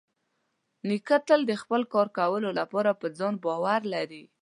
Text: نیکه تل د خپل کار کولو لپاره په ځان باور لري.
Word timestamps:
نیکه 0.87 1.17
تل 1.27 1.41
د 1.47 1.51
خپل 1.61 1.81
کار 1.93 2.07
کولو 2.17 2.49
لپاره 2.59 2.91
په 2.99 3.07
ځان 3.17 3.33
باور 3.43 3.81
لري. 3.93 4.23